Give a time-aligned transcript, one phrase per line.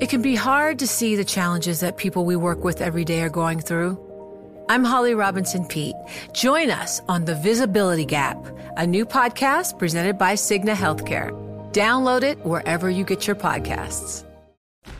[0.00, 3.22] It can be hard to see the challenges that people we work with every day
[3.22, 3.96] are going through.
[4.68, 5.94] I'm Holly Robinson Pete.
[6.32, 8.44] Join us on The Visibility Gap,
[8.76, 11.30] a new podcast presented by Cigna Healthcare.
[11.72, 14.24] Download it wherever you get your podcasts.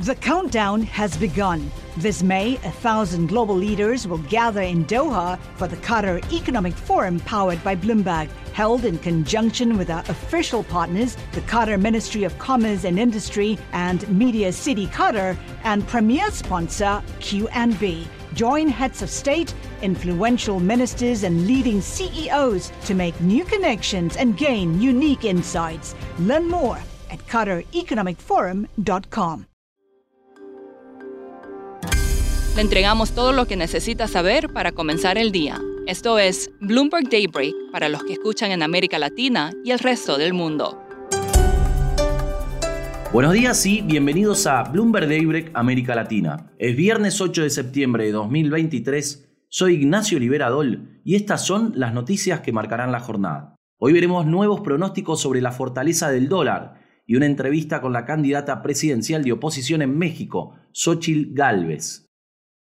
[0.00, 1.70] The countdown has begun.
[1.96, 7.18] This May, a thousand global leaders will gather in Doha for the Qatar Economic Forum
[7.20, 12.82] powered by Bloomberg, held in conjunction with our official partners, the Qatar Ministry of Commerce
[12.84, 18.06] and Industry and Media City Qatar, and premier sponsor QNB.
[18.34, 24.80] Join heads of state, influential ministers, and leading CEOs to make new connections and gain
[24.80, 25.94] unique insights.
[26.18, 26.78] Learn more
[27.10, 29.46] at QatarEconomicForum.com.
[32.54, 35.58] Le entregamos todo lo que necesita saber para comenzar el día.
[35.84, 40.32] Esto es Bloomberg Daybreak para los que escuchan en América Latina y el resto del
[40.32, 40.80] mundo.
[43.12, 46.52] Buenos días y bienvenidos a Bloomberg Daybreak América Latina.
[46.56, 49.28] Es viernes 8 de septiembre de 2023.
[49.48, 53.56] Soy Ignacio Liberadol y estas son las noticias que marcarán la jornada.
[53.76, 58.62] Hoy veremos nuevos pronósticos sobre la fortaleza del dólar y una entrevista con la candidata
[58.62, 62.11] presidencial de oposición en México, Xochil Gálvez.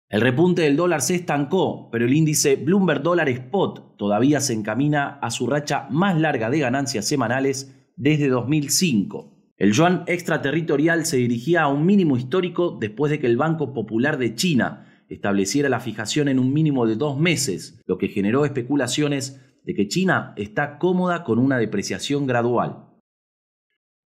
[0.08, 5.18] El repunte del dólar se estancó, pero el índice Bloomberg Dollar Spot todavía se encamina
[5.20, 9.52] a su racha más larga de ganancias semanales desde 2005.
[9.56, 14.16] El yuan extraterritorial se dirigía a un mínimo histórico después de que el Banco Popular
[14.16, 19.40] de China estableciera la fijación en un mínimo de dos meses, lo que generó especulaciones
[19.64, 22.95] de que China está cómoda con una depreciación gradual.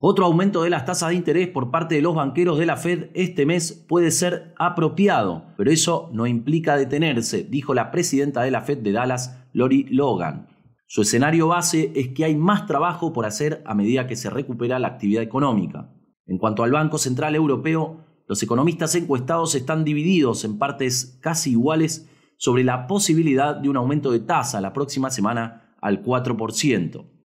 [0.03, 3.11] Otro aumento de las tasas de interés por parte de los banqueros de la Fed
[3.12, 8.62] este mes puede ser apropiado, pero eso no implica detenerse, dijo la presidenta de la
[8.62, 10.48] Fed de Dallas, Lori Logan.
[10.87, 14.79] Su escenario base es que hay más trabajo por hacer a medida que se recupera
[14.79, 15.92] la actividad económica.
[16.27, 22.09] En cuanto al Banco Central Europeo, los economistas encuestados están divididos en partes casi iguales
[22.39, 27.20] sobre la posibilidad de un aumento de tasa la próxima semana al 4%.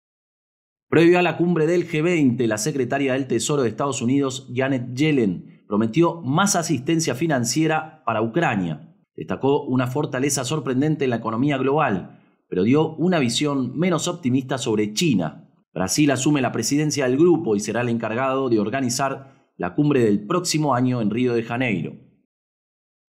[0.93, 5.63] Previo a la cumbre del G20, la secretaria del Tesoro de Estados Unidos, Janet Yellen,
[5.67, 8.95] prometió más asistencia financiera para Ucrania.
[9.15, 14.93] Destacó una fortaleza sorprendente en la economía global, pero dio una visión menos optimista sobre
[14.93, 15.49] China.
[15.73, 20.27] Brasil asume la presidencia del grupo y será el encargado de organizar la cumbre del
[20.27, 21.95] próximo año en Río de Janeiro.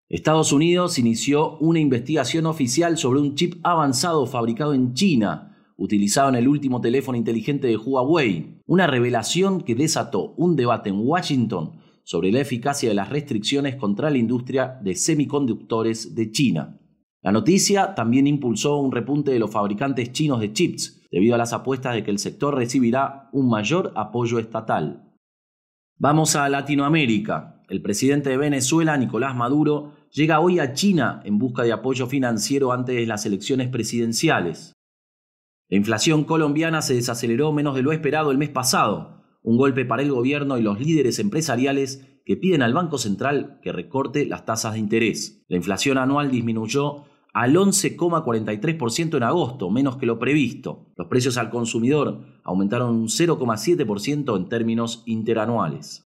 [0.07, 5.50] Estados Unidos inició una investigación oficial sobre un chip avanzado fabricado en China
[5.81, 10.99] utilizado en el último teléfono inteligente de Huawei, una revelación que desató un debate en
[10.99, 11.71] Washington
[12.03, 16.79] sobre la eficacia de las restricciones contra la industria de semiconductores de China.
[17.23, 21.51] La noticia también impulsó un repunte de los fabricantes chinos de chips, debido a las
[21.51, 25.11] apuestas de que el sector recibirá un mayor apoyo estatal.
[25.97, 27.63] Vamos a Latinoamérica.
[27.69, 32.71] El presidente de Venezuela, Nicolás Maduro, llega hoy a China en busca de apoyo financiero
[32.71, 34.73] antes de las elecciones presidenciales.
[35.71, 40.01] La inflación colombiana se desaceleró menos de lo esperado el mes pasado, un golpe para
[40.01, 44.73] el gobierno y los líderes empresariales que piden al Banco Central que recorte las tasas
[44.73, 45.45] de interés.
[45.47, 50.91] La inflación anual disminuyó al 11,43% en agosto, menos que lo previsto.
[50.97, 56.05] Los precios al consumidor aumentaron un 0,7% en términos interanuales.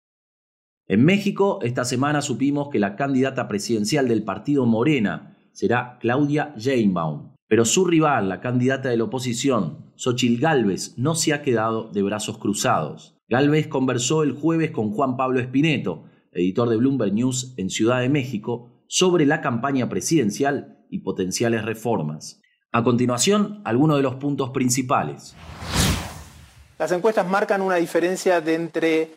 [0.88, 7.35] En México, esta semana supimos que la candidata presidencial del partido Morena será Claudia Sheinbaum.
[7.48, 12.02] Pero su rival, la candidata de la oposición, Xochil Gálvez, no se ha quedado de
[12.02, 13.18] brazos cruzados.
[13.30, 18.10] Gálvez conversó el jueves con Juan Pablo Espineto, editor de Bloomberg News en Ciudad de
[18.10, 22.42] México, sobre la campaña presidencial y potenciales reformas.
[22.72, 25.36] A continuación, algunos de los puntos principales.
[26.78, 29.12] Las encuestas marcan una diferencia de entre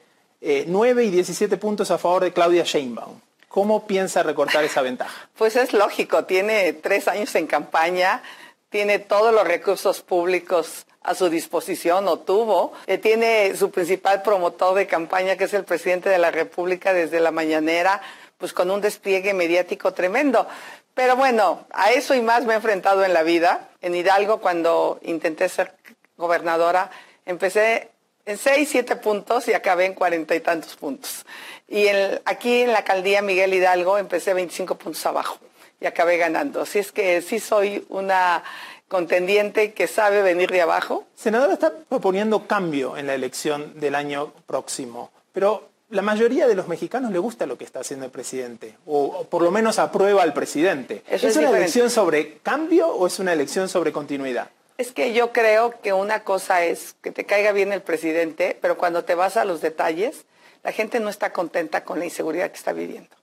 [0.66, 3.16] 9 eh, y 17 puntos a favor de Claudia Sheinbaum.
[3.48, 5.28] ¿Cómo piensa recortar esa ventaja?
[5.36, 8.22] Pues es lógico, tiene tres años en campaña,
[8.70, 12.72] tiene todos los recursos públicos a su disposición o tuvo.
[12.86, 17.20] Eh, tiene su principal promotor de campaña, que es el presidente de la República desde
[17.20, 18.00] la mañanera,
[18.36, 20.46] pues con un despliegue mediático tremendo.
[20.94, 23.68] Pero bueno, a eso y más me he enfrentado en la vida.
[23.80, 25.74] En Hidalgo, cuando intenté ser
[26.16, 26.90] gobernadora,
[27.24, 27.90] empecé
[28.28, 31.24] en seis, siete puntos y acabé en cuarenta y tantos puntos.
[31.66, 31.86] Y
[32.26, 35.38] aquí en la alcaldía Miguel Hidalgo empecé 25 puntos abajo
[35.80, 36.60] y acabé ganando.
[36.60, 38.44] Así es que sí soy una
[38.86, 41.06] contendiente que sabe venir de abajo.
[41.14, 46.68] Senadora está proponiendo cambio en la elección del año próximo, pero la mayoría de los
[46.68, 50.34] mexicanos le gusta lo que está haciendo el presidente, o, por lo menos aprueba al
[50.34, 51.02] presidente.
[51.08, 54.50] ¿Es, una elección sobre cambio o es una elección sobre continuidad?
[54.78, 58.78] Es que yo creo que una cosa es que te caiga bien el presidente, pero
[58.78, 60.24] cuando te vas a los detalles,
[60.62, 63.14] La gente no está contenta con la inseguridad que está viviendo.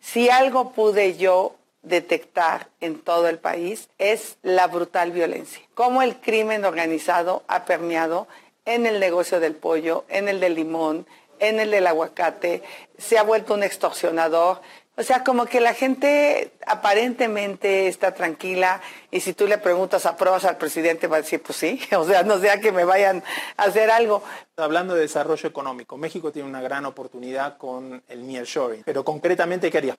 [0.00, 5.62] Si algo pude yo detectar en todo el país es la brutal violencia.
[5.74, 8.26] Cómo el crimen organizado ha permeado
[8.64, 11.06] en el negocio del pollo, en el del limón,
[11.38, 12.62] en el del aguacate,
[12.98, 14.60] se ha vuelto un extorsionador.
[14.96, 20.44] O sea, como que la gente aparentemente está tranquila y si tú le preguntas, ¿apruebas
[20.44, 21.06] al presidente?
[21.06, 23.22] Va a decir, pues sí, o sea, no sea que me vayan
[23.56, 24.22] a hacer algo.
[24.56, 29.78] Hablando de desarrollo económico, México tiene una gran oportunidad con el nearshoring, pero concretamente, ¿qué
[29.78, 29.96] haría?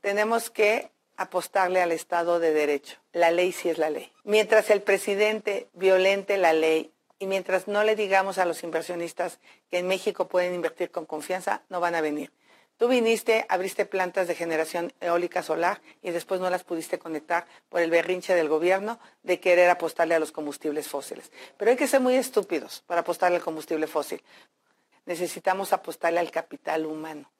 [0.00, 2.98] Tenemos que apostarle al Estado de Derecho.
[3.12, 4.12] La ley sí es la ley.
[4.24, 9.38] Mientras el presidente violente la ley y mientras no le digamos a los inversionistas
[9.70, 12.32] que en México pueden invertir con confianza, no van a venir.
[12.76, 17.80] Tú viniste, abriste plantas de generación eólica solar y después no las pudiste conectar por
[17.80, 21.30] el berrinche del gobierno de querer apostarle a los combustibles fósiles.
[21.56, 24.22] Pero hay que ser muy estúpidos para apostarle al combustible fósil.
[25.04, 27.30] Necesitamos apostarle al capital humano.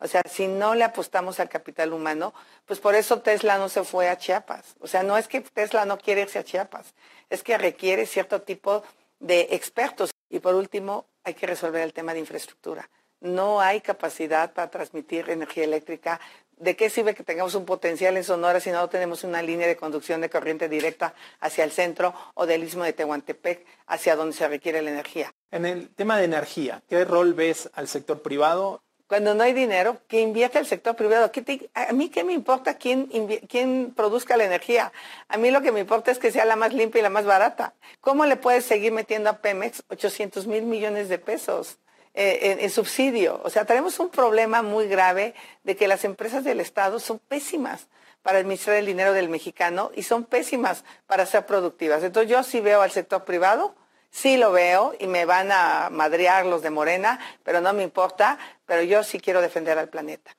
[0.00, 2.32] O sea, si no le apostamos al capital humano,
[2.64, 4.76] pues por eso Tesla no se fue a Chiapas.
[4.80, 6.94] O sea, no es que Tesla no quiere irse a Chiapas,
[7.28, 8.82] es que requiere cierto tipo
[9.18, 10.10] de expertos.
[10.30, 12.88] Y por último, hay que resolver el tema de infraestructura.
[13.20, 16.20] No hay capacidad para transmitir energía eléctrica.
[16.56, 19.76] ¿De qué sirve que tengamos un potencial en Sonora si no tenemos una línea de
[19.76, 24.46] conducción de corriente directa hacia el centro o del istmo de Tehuantepec hacia donde se
[24.46, 25.32] requiere la energía?
[25.50, 29.98] En el tema de energía, ¿qué rol ves al sector privado cuando no hay dinero,
[30.06, 31.32] que invierte el sector privado.
[31.74, 33.08] a mí qué me importa quién,
[33.48, 34.92] quién produzca la energía.
[35.26, 37.24] A mí lo que me importa es que sea la más limpia y la más
[37.24, 37.74] barata.
[38.00, 41.78] ¿Cómo le puedes seguir metiendo a Pemex 800 mil millones de pesos?
[42.22, 43.40] Eh, en, subsidio.
[43.44, 45.32] O sea, tenemos un problema muy grave
[45.64, 47.88] de que las empresas del Estado son pésimas
[48.20, 52.02] para administrar el dinero del mexicano y son pésimas para ser productivas.
[52.02, 53.74] Entonces yo sí veo al sector privado
[54.10, 58.38] Sí lo veo y me van a madrear los de Morena, pero no me importa,
[58.66, 60.32] pero yo sí quiero defender al planeta.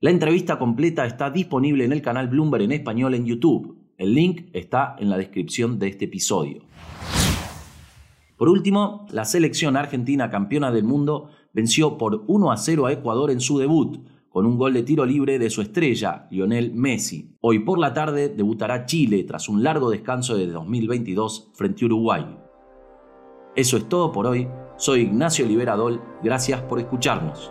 [0.00, 3.78] La entrevista completa está disponible en el canal Bloomberg en español en YouTube.
[3.98, 6.62] El link está en la descripción de este episodio.
[8.36, 13.30] Por último, la selección argentina campeona del mundo venció por 1 a 0 a Ecuador
[13.30, 13.98] en su debut,
[14.28, 17.34] con un gol de tiro libre de su estrella, Lionel Messi.
[17.40, 22.36] Hoy por la tarde debutará Chile tras un largo descanso de 2022 frente a Uruguay.
[23.54, 24.46] Eso es todo por hoy.
[24.76, 26.02] Soy Ignacio Liberadol.
[26.22, 27.50] Gracias por escucharnos.